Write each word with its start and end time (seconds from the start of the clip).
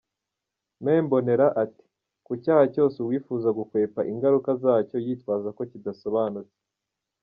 Me 0.83 0.93
Mbonera 1.05 1.47
ati 1.63 1.85
“Ku 2.25 2.31
cyaha 2.43 2.65
cyose 2.73 2.95
uwifuza 2.99 3.49
gukwepa 3.57 4.01
ingaruka 4.11 4.49
zacyo 4.63 4.97
yitwaza 5.05 5.49
ko 5.57 5.61
kidasobanutse. 5.71 6.57